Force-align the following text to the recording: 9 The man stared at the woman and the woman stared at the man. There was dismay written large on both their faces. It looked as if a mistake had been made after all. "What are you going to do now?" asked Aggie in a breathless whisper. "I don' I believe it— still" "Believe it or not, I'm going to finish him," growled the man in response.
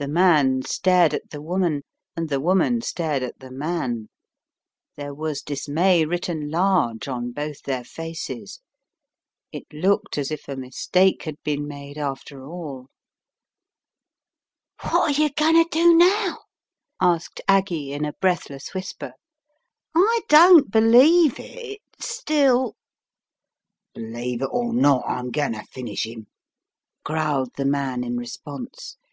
9 0.00 0.08
The 0.08 0.12
man 0.12 0.62
stared 0.62 1.14
at 1.14 1.30
the 1.30 1.40
woman 1.40 1.82
and 2.16 2.28
the 2.28 2.40
woman 2.40 2.80
stared 2.80 3.22
at 3.22 3.38
the 3.38 3.52
man. 3.52 4.08
There 4.96 5.14
was 5.14 5.42
dismay 5.42 6.04
written 6.04 6.50
large 6.50 7.06
on 7.06 7.30
both 7.30 7.62
their 7.62 7.84
faces. 7.84 8.60
It 9.52 9.72
looked 9.72 10.18
as 10.18 10.32
if 10.32 10.48
a 10.48 10.56
mistake 10.56 11.22
had 11.22 11.36
been 11.44 11.68
made 11.68 11.98
after 11.98 12.44
all. 12.48 12.88
"What 14.82 14.92
are 15.16 15.22
you 15.22 15.30
going 15.34 15.54
to 15.54 15.68
do 15.70 15.94
now?" 15.96 16.38
asked 17.00 17.40
Aggie 17.46 17.92
in 17.92 18.04
a 18.04 18.14
breathless 18.14 18.74
whisper. 18.74 19.12
"I 19.94 20.20
don' 20.28 20.64
I 20.66 20.68
believe 20.68 21.38
it— 21.38 21.80
still" 22.00 22.74
"Believe 23.94 24.42
it 24.42 24.48
or 24.50 24.74
not, 24.74 25.04
I'm 25.06 25.30
going 25.30 25.52
to 25.52 25.62
finish 25.66 26.08
him," 26.08 26.26
growled 27.04 27.54
the 27.56 27.64
man 27.64 28.02
in 28.02 28.16
response. 28.16 28.96